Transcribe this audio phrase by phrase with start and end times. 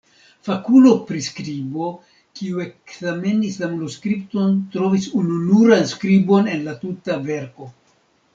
[0.45, 1.89] Fakulo pri skribo,
[2.39, 7.71] kiu ekzamenis la manuskripton, trovis ununuran skribon en la tuta verko.